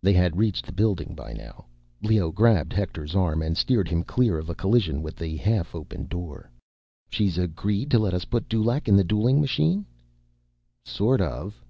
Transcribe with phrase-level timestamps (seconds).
[0.00, 1.64] They had reached the building by now.
[2.00, 6.06] Leoh grabbed Hector's arm and steered him clear of a collision with the half open
[6.06, 6.48] door.
[7.10, 9.84] "She's agreed to let us put Dulaq in the dueling machine?"
[10.84, 11.60] "Sort of."